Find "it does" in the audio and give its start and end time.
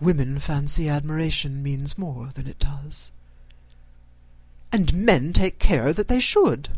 2.48-3.12